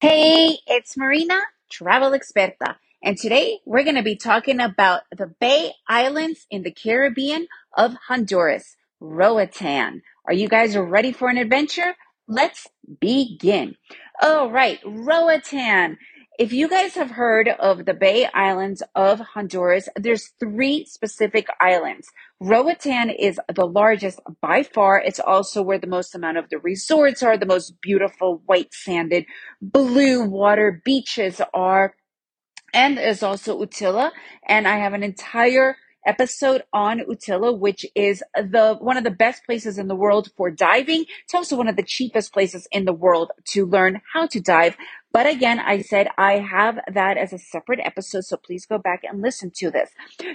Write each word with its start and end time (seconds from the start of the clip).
Hey, 0.00 0.58
it's 0.68 0.96
Marina, 0.96 1.40
travel 1.70 2.12
experta, 2.12 2.76
and 3.02 3.16
today 3.18 3.60
we're 3.66 3.82
going 3.84 3.96
to 3.96 4.04
be 4.04 4.14
talking 4.14 4.60
about 4.60 5.02
the 5.10 5.26
Bay 5.26 5.72
Islands 5.88 6.46
in 6.50 6.62
the 6.62 6.70
Caribbean 6.70 7.48
of 7.76 7.96
Honduras, 8.08 8.76
Roatan. 9.00 10.02
Are 10.26 10.34
you 10.34 10.48
guys 10.50 10.76
ready 10.76 11.12
for 11.12 11.30
an 11.30 11.38
adventure? 11.38 11.96
Let's 12.28 12.68
begin. 13.00 13.76
All 14.22 14.52
right, 14.52 14.78
Roatan. 14.86 15.98
If 16.38 16.52
you 16.52 16.68
guys 16.68 16.94
have 16.94 17.10
heard 17.10 17.48
of 17.48 17.84
the 17.84 17.94
Bay 17.94 18.24
Islands 18.32 18.80
of 18.94 19.18
Honduras, 19.18 19.88
there's 19.96 20.28
three 20.38 20.84
specific 20.84 21.48
islands. 21.60 22.06
Roatan 22.38 23.10
is 23.10 23.40
the 23.52 23.66
largest 23.66 24.20
by 24.40 24.62
far. 24.62 25.00
It's 25.00 25.18
also 25.18 25.62
where 25.62 25.80
the 25.80 25.88
most 25.88 26.14
amount 26.14 26.38
of 26.38 26.48
the 26.48 26.58
resorts 26.58 27.24
are, 27.24 27.36
the 27.36 27.44
most 27.44 27.80
beautiful 27.80 28.40
white 28.46 28.72
sanded 28.72 29.26
blue 29.60 30.22
water 30.26 30.80
beaches 30.84 31.40
are. 31.52 31.96
And 32.72 32.98
there's 32.98 33.24
also 33.24 33.58
Utila. 33.60 34.12
And 34.46 34.68
I 34.68 34.76
have 34.76 34.92
an 34.92 35.02
entire 35.02 35.76
episode 36.06 36.62
on 36.72 37.00
Utila, 37.00 37.58
which 37.58 37.84
is 37.94 38.22
the 38.34 38.76
one 38.80 38.96
of 38.96 39.04
the 39.04 39.10
best 39.10 39.44
places 39.44 39.78
in 39.78 39.88
the 39.88 39.94
world 39.94 40.30
for 40.36 40.50
diving. 40.50 41.04
It's 41.24 41.34
also 41.34 41.56
one 41.56 41.68
of 41.68 41.76
the 41.76 41.82
cheapest 41.82 42.32
places 42.32 42.66
in 42.72 42.84
the 42.84 42.92
world 42.92 43.30
to 43.48 43.66
learn 43.66 44.00
how 44.12 44.26
to 44.28 44.40
dive. 44.40 44.76
But 45.12 45.26
again, 45.26 45.58
I 45.58 45.82
said 45.82 46.08
I 46.18 46.34
have 46.38 46.78
that 46.92 47.16
as 47.16 47.32
a 47.32 47.38
separate 47.38 47.80
episode, 47.82 48.24
so 48.24 48.36
please 48.36 48.66
go 48.66 48.78
back 48.78 49.02
and 49.04 49.22
listen 49.22 49.50
to 49.56 49.70
this. 49.70 49.90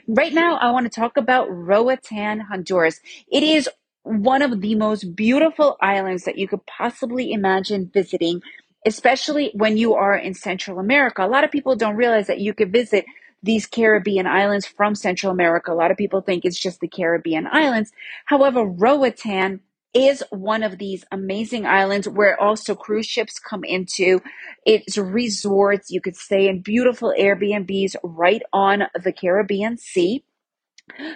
Right 0.08 0.34
now, 0.34 0.56
I 0.58 0.72
want 0.72 0.92
to 0.92 1.00
talk 1.00 1.18
about 1.18 1.48
Roatan, 1.50 2.42
Honduras. 2.42 3.00
It 3.32 3.44
is 3.44 3.70
one 4.04 4.42
of 4.42 4.62
the 4.62 4.76
most 4.76 5.16
beautiful 5.16 5.78
islands 5.82 6.26
that 6.26 6.38
you 6.38 6.48
could 6.48 6.66
possibly 6.66 7.32
imagine 7.32 7.90
visiting 7.94 8.42
especially 8.86 9.52
when 9.54 9.78
you 9.78 9.94
are 9.94 10.16
in 10.16 10.34
Central 10.34 10.80
America. 10.80 11.24
A 11.24 11.28
lot 11.28 11.44
of 11.44 11.52
people 11.52 11.76
don't 11.76 11.96
realize 11.96 12.28
that 12.28 12.40
you 12.40 12.54
could 12.54 12.72
visit 12.72 13.06
these 13.42 13.66
Caribbean 13.66 14.26
islands 14.26 14.66
from 14.66 14.96
Central 14.96 15.32
America. 15.32 15.72
A 15.72 15.76
lot 15.76 15.92
of 15.92 15.98
people 15.98 16.22
think 16.22 16.46
it's 16.46 16.60
just 16.60 16.80
the 16.80 16.88
Caribbean 16.88 17.48
islands. 17.48 17.92
However, 18.26 18.64
Roatan 18.66 19.62
is 19.94 20.24
one 20.30 20.64
of 20.64 20.78
these 20.78 21.06
amazing 21.12 21.66
islands 21.66 22.08
where 22.08 22.40
also 22.40 22.76
cruise 22.76 23.06
ships 23.06 23.40
come 23.40 23.64
into. 23.64 24.22
It's 24.66 24.98
resorts. 24.98 25.92
You 25.92 26.02
could 26.02 26.16
stay 26.16 26.48
in 26.48 26.62
beautiful 26.62 27.14
Airbnbs 27.18 27.96
right 28.04 28.42
on 28.52 28.84
the 29.02 29.14
Caribbean 29.14 29.78
Sea. 29.78 30.24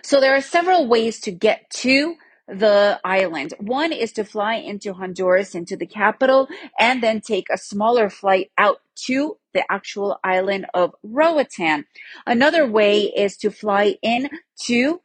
So 0.04 0.20
there 0.20 0.36
are 0.36 0.42
several 0.42 0.88
ways 0.88 1.20
to 1.22 1.32
get 1.32 1.70
to 1.72 2.16
the 2.48 3.00
island. 3.04 3.54
One 3.60 3.92
is 3.92 4.14
to 4.14 4.24
fly 4.24 4.56
into 4.56 4.94
Honduras, 4.94 5.54
into 5.54 5.76
the 5.76 5.86
capital, 5.86 6.48
and 6.80 7.04
then 7.04 7.20
take 7.20 7.48
a 7.50 7.58
smaller 7.58 8.10
flight 8.10 8.52
out 8.58 8.78
to 9.08 9.38
the 9.54 9.70
actual 9.70 10.20
island 10.24 10.66
of 10.74 10.96
Roatan. 11.04 11.86
Another 12.26 12.66
way 12.66 13.02
is 13.02 13.36
to 13.38 13.52
fly 13.52 13.98
in 14.02 14.30
to 14.64 15.02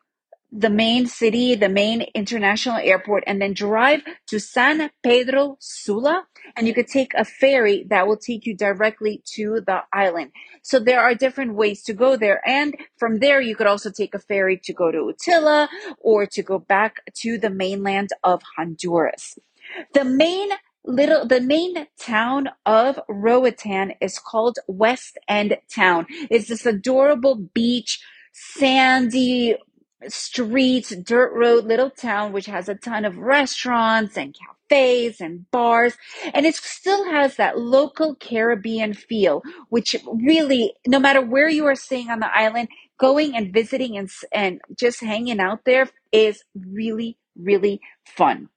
the 0.53 0.69
main 0.69 1.06
city, 1.06 1.55
the 1.55 1.69
main 1.69 2.03
international 2.14 2.77
airport, 2.77 3.25
and 3.27 3.41
then 3.41 3.55
drive 3.55 4.03
to 4.27 4.39
San 4.39 4.91
Pedro 5.03 5.56
Sula. 5.61 6.27
And 6.56 6.69
you 6.69 6.75
could 6.75 6.89
take 6.89 7.14
a 7.14 7.25
ferry 7.25 7.86
that 7.89 8.06
will 8.06 8.19
take 8.19 8.45
you 8.45 8.55
directly 8.55 9.23
to 9.34 9.62
the 9.67 9.80
island. 9.92 10.33
So 10.62 10.78
there 10.78 11.00
are 11.00 11.14
different 11.14 11.55
ways 11.55 11.83
to 11.84 11.95
go 11.95 12.17
there. 12.17 12.47
And 12.47 12.77
from 12.98 13.20
there, 13.20 13.41
you 13.41 13.56
could 13.56 13.67
also 13.67 13.91
take 13.91 14.14
a 14.14 14.19
ferry 14.19 14.61
to 14.64 14.73
go 14.75 14.92
to 14.92 14.98
Utila 15.12 15.69
or 15.98 16.27
to 16.27 16.42
go 16.42 16.58
back 16.58 16.97
to 17.14 17.39
the 17.39 17.50
mainland 17.50 18.11
of 18.23 18.42
Honduras. 18.56 19.39
The 19.95 20.05
main 20.05 20.50
little 20.84 21.25
the 21.25 21.41
main 21.41 21.86
town 21.98 22.48
of 22.67 22.98
Roatan 23.08 23.95
is 24.00 24.19
called 24.19 24.58
West 24.67 25.17
End 25.28 25.56
Town. 25.73 26.06
It's 26.28 26.48
this 26.48 26.67
adorable 26.67 27.36
beach, 27.36 28.00
sandy 28.33 29.56
streets, 30.08 30.95
dirt 30.97 31.33
road 31.33 31.64
little 31.64 31.90
town, 31.90 32.33
which 32.33 32.46
has 32.46 32.68
a 32.68 32.74
ton 32.74 33.05
of 33.05 33.18
restaurants 33.18 34.17
and 34.17 34.35
cafes 34.35 35.20
and 35.20 35.51
bars. 35.51 35.96
And 36.35 36.46
it 36.46 36.57
still 36.57 37.05
has 37.11 37.36
that 37.36 37.58
local 37.58 38.14
Caribbean 38.14 38.95
feel, 38.95 39.42
which 39.68 39.96
really, 40.07 40.74
no 40.86 40.98
matter 40.98 41.20
where 41.20 41.48
you 41.48 41.67
are 41.67 41.77
staying 41.77 42.11
on 42.11 42.20
the 42.20 42.36
island, 42.36 42.68
going 42.98 43.36
and 43.36 43.52
visiting 43.52 43.96
and, 43.96 44.11
and 44.33 44.61
just 44.79 45.01
hanging 45.01 45.41
out 45.41 45.64
there 45.64 45.89
is 46.12 46.45
really, 46.55 47.18
really 47.36 47.80
fun. 48.07 48.48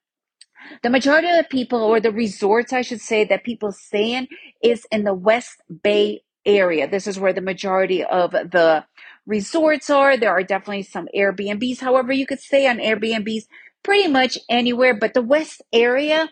The 0.82 0.90
majority 0.90 1.30
of 1.30 1.38
the 1.38 1.48
people, 1.50 1.82
or 1.82 2.00
the 2.00 2.12
resorts, 2.12 2.74
I 2.74 2.82
should 2.82 3.02
say, 3.02 3.24
that 3.26 3.44
people 3.44 3.72
stay 3.72 4.14
in 4.14 4.28
is 4.64 4.88
in 4.92 5.04
the 5.04 5.14
West 5.14 5.62
Bay 5.84 6.22
area. 6.46 6.88
This 6.88 7.08
is 7.08 7.20
where 7.20 7.34
the 7.34 7.42
majority 7.42 8.04
of 8.04 8.32
the 8.32 8.86
resorts 9.26 9.90
are. 9.90 10.18
There 10.18 10.32
are 10.32 10.44
definitely 10.44 10.84
some 10.84 11.08
Airbnbs. 11.16 11.80
However, 11.80 12.14
you 12.14 12.26
could 12.26 12.40
stay 12.40 12.68
on 12.68 12.78
Airbnbs 12.78 13.44
pretty 13.84 14.10
much 14.10 14.38
anywhere, 14.50 14.94
but 14.96 15.14
the 15.14 15.22
West 15.22 15.62
area, 15.72 16.30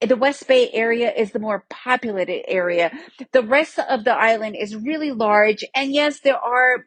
the 0.00 0.16
West 0.16 0.46
Bay 0.48 0.70
area 0.72 1.12
is 1.12 1.32
the 1.32 1.38
more 1.38 1.64
populated 1.68 2.48
area. 2.48 2.90
The 3.32 3.42
rest 3.42 3.78
of 3.78 4.04
the 4.04 4.14
island 4.14 4.56
is 4.56 4.76
really 4.76 5.12
large. 5.12 5.64
And 5.74 5.92
yes, 5.92 6.20
there 6.20 6.38
are 6.38 6.84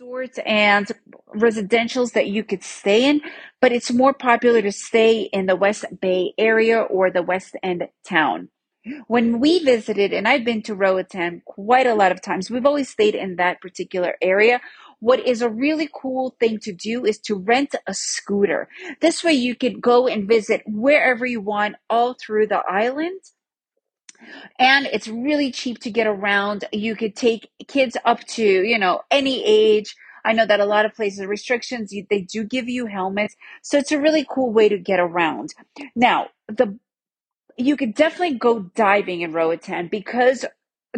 resorts 0.00 0.38
and 0.46 0.90
residentials 1.34 2.12
that 2.12 2.28
you 2.28 2.42
could 2.44 2.62
stay 2.62 3.08
in, 3.08 3.20
but 3.60 3.72
it's 3.72 3.92
more 3.92 4.14
popular 4.14 4.62
to 4.62 4.72
stay 4.72 5.22
in 5.22 5.46
the 5.46 5.56
West 5.56 5.84
Bay 6.00 6.32
area 6.38 6.80
or 6.80 7.10
the 7.10 7.22
West 7.22 7.56
End 7.62 7.86
town. 8.04 8.48
When 9.06 9.40
we 9.40 9.62
visited, 9.62 10.12
and 10.12 10.26
I've 10.26 10.44
been 10.44 10.62
to 10.62 10.74
Roatan 10.74 11.42
quite 11.44 11.86
a 11.86 11.94
lot 11.94 12.12
of 12.12 12.22
times, 12.22 12.50
we've 12.50 12.64
always 12.64 12.88
stayed 12.88 13.14
in 13.14 13.36
that 13.36 13.60
particular 13.60 14.16
area. 14.22 14.60
What 15.00 15.20
is 15.20 15.42
a 15.42 15.50
really 15.50 15.88
cool 15.92 16.34
thing 16.40 16.58
to 16.60 16.72
do 16.72 17.04
is 17.04 17.18
to 17.20 17.34
rent 17.34 17.74
a 17.86 17.92
scooter. 17.92 18.68
This 19.00 19.22
way 19.22 19.32
you 19.34 19.54
could 19.54 19.82
go 19.82 20.06
and 20.06 20.26
visit 20.26 20.62
wherever 20.66 21.26
you 21.26 21.40
want 21.40 21.76
all 21.90 22.14
through 22.14 22.46
the 22.46 22.62
island. 22.68 23.20
And 24.58 24.86
it's 24.86 25.08
really 25.08 25.50
cheap 25.50 25.78
to 25.80 25.90
get 25.90 26.06
around. 26.06 26.64
You 26.72 26.96
could 26.96 27.16
take 27.16 27.50
kids 27.68 27.96
up 28.04 28.20
to, 28.28 28.42
you 28.44 28.78
know, 28.78 29.00
any 29.10 29.44
age. 29.44 29.94
I 30.24 30.32
know 30.32 30.46
that 30.46 30.60
a 30.60 30.66
lot 30.66 30.84
of 30.84 30.94
places 30.94 31.24
restrictions, 31.26 31.94
they 32.10 32.20
do 32.20 32.44
give 32.44 32.68
you 32.68 32.86
helmets. 32.86 33.36
So 33.62 33.78
it's 33.78 33.92
a 33.92 34.00
really 34.00 34.26
cool 34.28 34.52
way 34.52 34.68
to 34.68 34.78
get 34.78 35.00
around. 35.00 35.54
Now, 35.94 36.28
the 36.48 36.78
you 37.56 37.76
could 37.76 37.94
definitely 37.94 38.36
go 38.36 38.60
diving 38.60 39.22
in 39.22 39.32
Roatan 39.32 39.88
because 39.88 40.44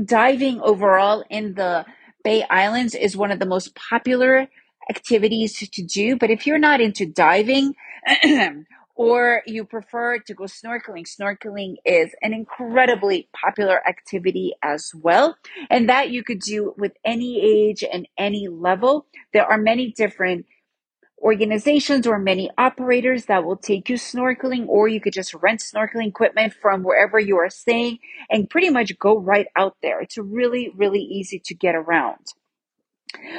diving 0.03 0.61
overall 0.61 1.25
in 1.31 1.55
the 1.55 1.85
Bay 2.25 2.45
Islands 2.49 2.95
is 2.95 3.17
one 3.17 3.31
of 3.31 3.39
the 3.39 3.47
most 3.47 3.75
popular 3.75 4.49
activities 4.91 5.59
to 5.59 5.83
do. 5.83 6.17
But 6.17 6.31
if 6.31 6.47
you're 6.47 6.59
not 6.59 6.81
into 6.81 7.07
diving 7.07 7.75
or 8.95 9.43
you 9.47 9.65
prefer 9.65 10.19
to 10.19 10.35
go 10.35 10.45
snorkeling, 10.45 11.07
snorkeling 11.07 11.77
is 11.85 12.15
an 12.23 12.33
incredibly 12.33 13.29
popular 13.33 13.87
activity 13.87 14.53
as 14.63 14.93
well. 14.95 15.37
And 15.71 15.89
that 15.89 16.11
you 16.11 16.23
could 16.23 16.41
do 16.41 16.75
with 16.77 16.93
any 17.05 17.41
age 17.41 17.85
and 17.91 18.09
any 18.19 18.49
level. 18.49 19.07
There 19.33 19.47
are 19.47 19.59
many 19.59 19.93
different 19.93 20.47
organizations 21.23 22.07
or 22.07 22.19
many 22.19 22.51
operators 22.59 23.27
that 23.27 23.45
will 23.45 23.57
take 23.57 23.89
you 23.89 23.97
snorkeling, 23.97 24.67
or 24.69 24.89
you 24.89 25.01
could 25.01 25.13
just 25.13 25.35
rent 25.35 25.61
snorkeling 25.61 26.09
equipment 26.09 26.55
from 26.61 26.83
wherever 26.83 27.19
you 27.19 27.37
are 27.39 27.51
staying 27.51 27.99
and 28.31 28.51
pretty 28.51 28.71
much 28.71 28.99
go 28.99 29.19
right 29.19 29.47
out 29.57 29.77
there. 29.83 30.01
It's 30.01 30.19
really, 30.19 30.71
really 30.77 31.01
easy 31.03 31.41
to 31.47 31.55
get 31.55 31.75
around. 31.75 32.27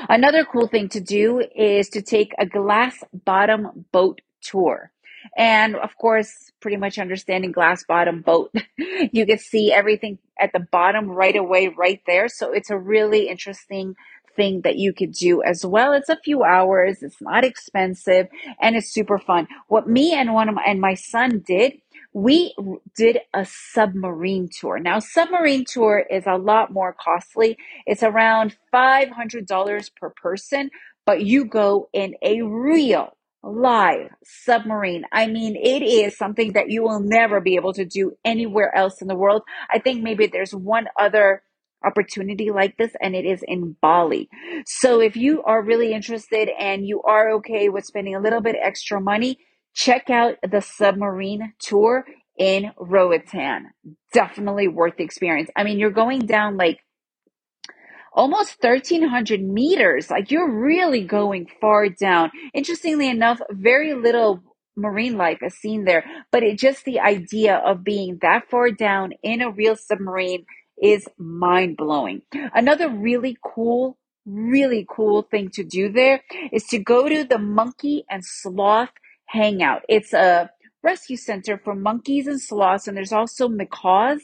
Another 0.09 0.45
cool 0.45 0.67
thing 0.67 0.89
to 0.89 1.01
do 1.01 1.43
is 1.55 1.89
to 1.89 2.01
take 2.01 2.33
a 2.37 2.45
glass 2.45 3.03
bottom 3.25 3.85
boat 3.91 4.21
tour. 4.41 4.91
And 5.37 5.75
of 5.75 5.97
course, 5.97 6.51
pretty 6.59 6.77
much 6.77 6.99
understanding 6.99 7.51
glass 7.51 7.83
bottom 7.85 8.21
boat, 8.21 8.53
you 8.77 9.25
can 9.25 9.39
see 9.39 9.71
everything 9.71 10.19
at 10.39 10.51
the 10.53 10.59
bottom 10.71 11.09
right 11.09 11.35
away, 11.35 11.69
right 11.69 12.01
there. 12.05 12.27
So 12.27 12.51
it's 12.51 12.69
a 12.69 12.77
really 12.77 13.29
interesting 13.29 13.95
thing 14.35 14.61
that 14.61 14.77
you 14.77 14.93
could 14.93 15.13
do 15.13 15.43
as 15.43 15.65
well. 15.65 15.93
It's 15.93 16.09
a 16.09 16.19
few 16.23 16.43
hours, 16.43 17.03
it's 17.03 17.21
not 17.21 17.45
expensive, 17.45 18.27
and 18.61 18.75
it's 18.75 18.93
super 18.93 19.19
fun. 19.19 19.47
What 19.67 19.87
me 19.89 20.13
and 20.13 20.33
one 20.33 20.49
of 20.49 20.55
my, 20.55 20.63
and 20.65 20.81
my 20.81 20.95
son 20.95 21.43
did, 21.45 21.73
we 22.13 22.55
did 22.95 23.19
a 23.33 23.45
submarine 23.45 24.49
tour. 24.59 24.79
Now, 24.79 24.99
submarine 24.99 25.65
tour 25.65 26.05
is 26.09 26.25
a 26.27 26.37
lot 26.37 26.71
more 26.71 26.95
costly. 26.99 27.57
It's 27.85 28.03
around 28.03 28.55
$500 28.73 29.91
per 29.95 30.09
person, 30.11 30.69
but 31.05 31.25
you 31.25 31.45
go 31.45 31.89
in 31.93 32.15
a 32.21 32.41
real 32.43 33.17
live 33.43 34.09
submarine. 34.23 35.05
I 35.11 35.27
mean, 35.27 35.55
it 35.55 35.83
is 35.83 36.17
something 36.17 36.53
that 36.53 36.69
you 36.69 36.83
will 36.83 36.99
never 37.01 37.41
be 37.41 37.55
able 37.55 37.73
to 37.73 37.85
do 37.85 38.13
anywhere 38.25 38.75
else 38.75 39.01
in 39.01 39.07
the 39.07 39.15
world. 39.15 39.43
I 39.71 39.79
think 39.79 40.03
maybe 40.03 40.27
there's 40.27 40.53
one 40.55 40.87
other 40.99 41.43
opportunity 41.83 42.51
like 42.51 42.77
this 42.77 42.91
and 43.01 43.15
it 43.15 43.25
is 43.25 43.43
in 43.47 43.75
Bali. 43.81 44.29
So 44.65 44.99
if 45.01 45.15
you 45.15 45.43
are 45.43 45.61
really 45.63 45.93
interested 45.93 46.49
and 46.59 46.85
you 46.85 47.01
are 47.03 47.31
okay 47.33 47.69
with 47.69 47.85
spending 47.85 48.15
a 48.15 48.21
little 48.21 48.41
bit 48.41 48.55
extra 48.61 49.01
money, 49.01 49.37
check 49.73 50.09
out 50.09 50.35
the 50.49 50.61
submarine 50.61 51.53
tour. 51.59 52.05
in 52.37 52.71
Roatan. 52.79 53.71
Definitely 54.13 54.67
worth 54.67 54.97
the 54.97 55.03
experience. 55.03 55.49
I 55.55 55.63
mean, 55.63 55.79
you're 55.79 55.91
going 55.91 56.25
down 56.25 56.57
like 56.57 56.79
almost 58.13 58.57
1300 58.61 59.41
meters. 59.41 60.09
Like 60.09 60.31
you're 60.31 60.49
really 60.49 61.03
going 61.03 61.47
far 61.61 61.89
down. 61.89 62.31
Interestingly 62.53 63.09
enough, 63.09 63.39
very 63.51 63.93
little 63.93 64.41
marine 64.75 65.17
life 65.17 65.39
is 65.43 65.53
seen 65.55 65.85
there, 65.85 66.03
but 66.31 66.41
it 66.43 66.57
just 66.57 66.85
the 66.85 66.99
idea 66.99 67.57
of 67.57 67.83
being 67.83 68.17
that 68.21 68.49
far 68.49 68.71
down 68.71 69.13
in 69.21 69.41
a 69.41 69.51
real 69.51 69.75
submarine 69.75 70.45
is 70.83 71.07
mind 71.17 71.77
blowing. 71.77 72.23
Another 72.53 72.89
really 72.89 73.37
cool, 73.43 73.97
really 74.27 74.85
cool 74.89 75.23
thing 75.23 75.49
to 75.55 75.63
do 75.63 75.91
there 75.91 76.21
is 76.51 76.65
to 76.65 76.79
go 76.79 77.09
to 77.09 77.23
the 77.25 77.39
monkey 77.39 78.05
and 78.11 78.23
sloth 78.25 78.91
hangout. 79.27 79.83
It's 79.89 80.13
a 80.13 80.51
rescue 80.83 81.17
center 81.17 81.57
for 81.63 81.75
monkeys 81.75 82.27
and 82.27 82.41
sloths, 82.41 82.87
and 82.87 82.97
there's 82.97 83.13
also 83.13 83.49
macaws 83.49 84.21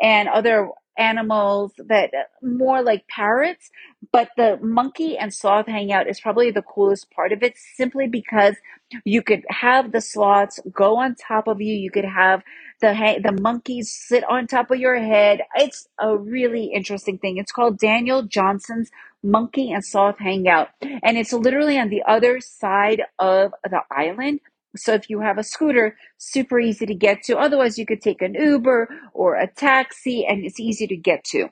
and 0.00 0.28
other 0.28 0.70
animals 0.98 1.72
that 1.78 2.10
uh, 2.14 2.24
more 2.46 2.82
like 2.82 3.08
parrots, 3.08 3.70
but 4.12 4.30
the 4.36 4.58
monkey 4.62 5.18
and 5.18 5.34
sloth 5.34 5.66
hangout 5.66 6.08
is 6.08 6.20
probably 6.20 6.50
the 6.50 6.62
coolest 6.62 7.10
part 7.12 7.32
of 7.32 7.42
it 7.42 7.54
simply 7.76 8.08
because 8.08 8.56
you 9.04 9.22
could 9.22 9.44
have 9.50 9.92
the 9.92 10.00
sloths 10.00 10.60
go 10.72 10.98
on 10.98 11.14
top 11.16 11.48
of 11.48 11.60
you. 11.60 11.74
You 11.74 11.90
could 11.90 12.04
have 12.06 12.42
the 12.80 12.92
the 13.22 13.38
monkeys 13.42 13.92
sit 13.92 14.24
on 14.28 14.46
top 14.46 14.70
of 14.70 14.78
your 14.78 14.96
head. 14.98 15.42
It's 15.56 15.88
a 16.00 16.16
really 16.16 16.66
interesting 16.74 17.18
thing. 17.18 17.38
It's 17.38 17.52
called 17.52 17.78
Daniel 17.78 18.22
Johnson's 18.22 18.90
Monkey 19.22 19.72
and 19.72 19.84
Sloth 19.84 20.18
Hangout, 20.18 20.68
and 20.82 21.18
it's 21.18 21.32
literally 21.32 21.78
on 21.78 21.90
the 21.90 22.02
other 22.06 22.40
side 22.40 23.02
of 23.18 23.52
the 23.64 23.80
island. 23.90 24.40
So 24.76 24.94
if 24.94 25.10
you 25.10 25.20
have 25.20 25.38
a 25.38 25.44
scooter, 25.44 25.96
super 26.18 26.60
easy 26.60 26.86
to 26.86 26.94
get 26.94 27.22
to. 27.24 27.36
Otherwise, 27.36 27.78
you 27.78 27.86
could 27.86 28.00
take 28.00 28.22
an 28.22 28.34
Uber 28.34 28.88
or 29.12 29.36
a 29.36 29.46
taxi 29.46 30.26
and 30.26 30.44
it's 30.44 30.60
easy 30.60 30.86
to 30.86 30.96
get 30.96 31.24
to. 31.24 31.48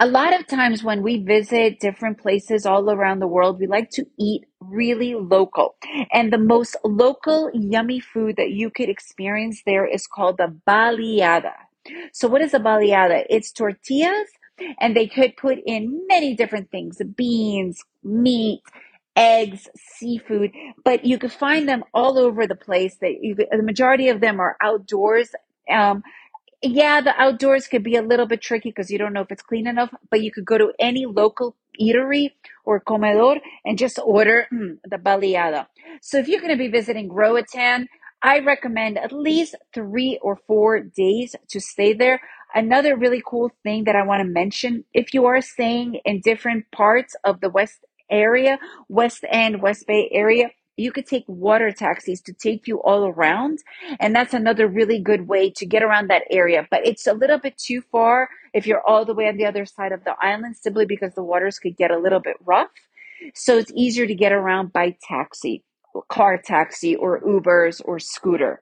A 0.00 0.06
lot 0.06 0.38
of 0.38 0.46
times 0.46 0.82
when 0.82 1.02
we 1.02 1.18
visit 1.18 1.80
different 1.80 2.18
places 2.18 2.66
all 2.66 2.90
around 2.90 3.20
the 3.20 3.28
world, 3.28 3.60
we 3.60 3.66
like 3.66 3.90
to 3.90 4.06
eat 4.18 4.44
really 4.60 5.14
local. 5.14 5.76
And 6.12 6.32
the 6.32 6.38
most 6.38 6.76
local 6.84 7.50
yummy 7.54 8.00
food 8.00 8.36
that 8.36 8.50
you 8.50 8.70
could 8.70 8.88
experience 8.88 9.62
there 9.64 9.86
is 9.86 10.06
called 10.06 10.38
the 10.38 10.54
baleada. 10.66 11.52
So 12.12 12.28
what 12.28 12.42
is 12.42 12.54
a 12.54 12.58
baleada? 12.58 13.24
It's 13.30 13.52
tortillas 13.52 14.28
and 14.80 14.96
they 14.96 15.06
could 15.06 15.36
put 15.36 15.58
in 15.66 16.06
many 16.08 16.34
different 16.34 16.70
things, 16.70 17.00
beans, 17.16 17.82
meat, 18.02 18.62
eggs, 19.16 19.68
seafood, 19.76 20.52
but 20.84 21.04
you 21.04 21.18
could 21.18 21.32
find 21.32 21.68
them 21.68 21.84
all 21.94 22.18
over 22.18 22.46
the 22.46 22.54
place. 22.56 22.96
That 23.00 23.22
you 23.22 23.36
the 23.36 23.62
majority 23.62 24.08
of 24.08 24.20
them 24.20 24.40
are 24.40 24.56
outdoors. 24.62 25.30
Um, 25.70 26.02
yeah, 26.62 27.00
the 27.00 27.14
outdoors 27.20 27.68
could 27.68 27.84
be 27.84 27.96
a 27.96 28.02
little 28.02 28.26
bit 28.26 28.42
tricky 28.42 28.70
because 28.70 28.90
you 28.90 28.98
don't 28.98 29.12
know 29.12 29.22
if 29.22 29.30
it's 29.30 29.42
clean 29.42 29.66
enough, 29.66 29.90
but 30.10 30.22
you 30.22 30.32
could 30.32 30.46
go 30.46 30.58
to 30.58 30.72
any 30.78 31.06
local 31.06 31.56
eatery 31.80 32.30
or 32.64 32.80
comedor 32.80 33.40
and 33.64 33.78
just 33.78 33.98
order 34.04 34.46
mm, 34.52 34.78
the 34.84 34.96
baleada. 34.96 35.66
So 36.02 36.18
if 36.18 36.28
you're 36.28 36.40
going 36.40 36.52
to 36.52 36.58
be 36.58 36.68
visiting 36.68 37.12
Roatan, 37.12 37.88
I 38.22 38.40
recommend 38.40 38.98
at 38.98 39.12
least 39.12 39.54
three 39.74 40.18
or 40.22 40.36
four 40.46 40.80
days 40.80 41.36
to 41.50 41.60
stay 41.60 41.92
there. 41.92 42.20
Another 42.54 42.96
really 42.96 43.22
cool 43.24 43.50
thing 43.62 43.84
that 43.84 43.96
I 43.96 44.04
want 44.04 44.20
to 44.20 44.28
mention 44.28 44.84
if 44.94 45.14
you 45.14 45.26
are 45.26 45.40
staying 45.42 46.00
in 46.04 46.20
different 46.20 46.64
parts 46.72 47.16
of 47.24 47.40
the 47.40 47.50
West 47.50 47.80
area, 48.10 48.58
West 48.88 49.24
End, 49.28 49.62
West 49.62 49.86
Bay 49.86 50.08
area, 50.12 50.50
you 50.76 50.90
could 50.90 51.06
take 51.06 51.24
water 51.28 51.70
taxis 51.70 52.20
to 52.22 52.32
take 52.32 52.66
you 52.66 52.82
all 52.82 53.06
around. 53.06 53.60
And 54.00 54.14
that's 54.14 54.34
another 54.34 54.66
really 54.66 54.98
good 54.98 55.28
way 55.28 55.50
to 55.50 55.66
get 55.66 55.82
around 55.82 56.08
that 56.10 56.24
area. 56.30 56.66
But 56.70 56.86
it's 56.86 57.06
a 57.06 57.12
little 57.12 57.38
bit 57.38 57.56
too 57.58 57.82
far 57.92 58.28
if 58.52 58.66
you're 58.66 58.82
all 58.86 59.04
the 59.04 59.14
way 59.14 59.28
on 59.28 59.36
the 59.36 59.46
other 59.46 59.66
side 59.66 59.92
of 59.92 60.04
the 60.04 60.14
island, 60.20 60.56
simply 60.56 60.86
because 60.86 61.14
the 61.14 61.22
waters 61.22 61.58
could 61.58 61.76
get 61.76 61.90
a 61.90 61.98
little 61.98 62.20
bit 62.20 62.36
rough. 62.44 62.70
So 63.34 63.56
it's 63.56 63.72
easier 63.74 64.06
to 64.06 64.14
get 64.14 64.32
around 64.32 64.72
by 64.72 64.96
taxi, 65.02 65.64
car 66.08 66.40
taxi, 66.44 66.96
or 66.96 67.20
Ubers 67.20 67.80
or 67.84 67.98
scooter. 67.98 68.60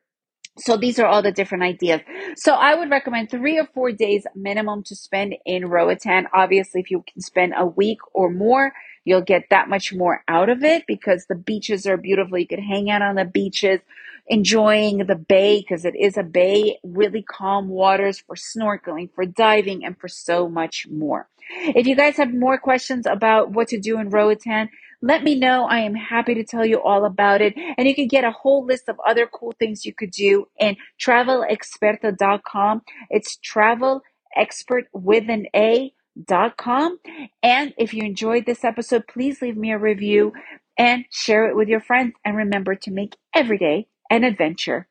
So 0.58 0.76
these 0.76 0.98
are 0.98 1.06
all 1.06 1.22
the 1.22 1.32
different 1.32 1.64
ideas. 1.64 2.02
So 2.36 2.52
I 2.52 2.74
would 2.74 2.90
recommend 2.90 3.30
three 3.30 3.58
or 3.58 3.66
four 3.72 3.90
days 3.90 4.26
minimum 4.34 4.82
to 4.84 4.94
spend 4.94 5.34
in 5.46 5.66
Roatan. 5.66 6.26
Obviously, 6.34 6.82
if 6.82 6.90
you 6.90 7.02
can 7.10 7.22
spend 7.22 7.54
a 7.56 7.64
week 7.64 7.98
or 8.12 8.30
more, 8.30 8.72
you'll 9.04 9.22
get 9.22 9.44
that 9.50 9.68
much 9.68 9.92
more 9.92 10.22
out 10.28 10.48
of 10.48 10.62
it 10.62 10.84
because 10.86 11.26
the 11.26 11.34
beaches 11.34 11.86
are 11.86 11.96
beautiful. 11.96 12.38
You 12.38 12.46
could 12.46 12.58
hang 12.60 12.90
out 12.90 13.02
on 13.02 13.16
the 13.16 13.24
beaches, 13.24 13.80
enjoying 14.26 14.98
the 15.06 15.16
bay 15.16 15.60
because 15.60 15.84
it 15.84 15.94
is 15.96 16.16
a 16.16 16.22
bay, 16.22 16.78
really 16.82 17.22
calm 17.22 17.68
waters 17.68 18.20
for 18.20 18.36
snorkeling, 18.36 19.10
for 19.14 19.26
diving, 19.26 19.84
and 19.84 19.98
for 19.98 20.08
so 20.08 20.48
much 20.48 20.86
more. 20.90 21.28
If 21.50 21.86
you 21.86 21.96
guys 21.96 22.16
have 22.16 22.32
more 22.32 22.58
questions 22.58 23.06
about 23.06 23.50
what 23.50 23.68
to 23.68 23.80
do 23.80 23.98
in 23.98 24.10
Roatan, 24.10 24.68
let 25.02 25.24
me 25.24 25.34
know. 25.34 25.64
I 25.64 25.80
am 25.80 25.94
happy 25.94 26.34
to 26.34 26.44
tell 26.44 26.64
you 26.64 26.80
all 26.80 27.04
about 27.04 27.40
it. 27.40 27.54
And 27.76 27.88
you 27.88 27.94
can 27.94 28.06
get 28.06 28.22
a 28.24 28.30
whole 28.30 28.64
list 28.64 28.88
of 28.88 29.00
other 29.06 29.26
cool 29.26 29.52
things 29.58 29.84
you 29.84 29.92
could 29.92 30.12
do 30.12 30.46
in 30.58 30.76
travelexperta.com. 31.00 32.82
It's 33.10 33.36
travel 33.38 34.02
expert 34.36 34.84
with 34.92 35.28
an 35.28 35.46
A 35.54 35.92
dot 36.26 36.56
com. 36.56 36.98
And 37.42 37.74
if 37.78 37.94
you 37.94 38.04
enjoyed 38.04 38.46
this 38.46 38.64
episode, 38.64 39.06
please 39.06 39.40
leave 39.42 39.56
me 39.56 39.72
a 39.72 39.78
review 39.78 40.32
and 40.78 41.04
share 41.10 41.48
it 41.48 41.56
with 41.56 41.68
your 41.68 41.80
friends. 41.80 42.14
And 42.24 42.36
remember 42.36 42.74
to 42.74 42.90
make 42.90 43.16
every 43.34 43.58
day 43.58 43.88
an 44.10 44.24
adventure. 44.24 44.88